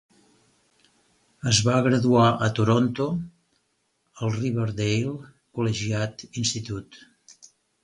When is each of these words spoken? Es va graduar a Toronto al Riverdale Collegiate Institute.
Es 1.51 1.59
va 1.67 1.75
graduar 1.87 2.29
a 2.45 2.47
Toronto 2.61 3.07
al 4.25 4.35
Riverdale 4.39 5.15
Collegiate 5.61 6.33
Institute. 6.45 7.47